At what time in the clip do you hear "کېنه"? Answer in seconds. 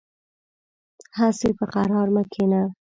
2.31-2.61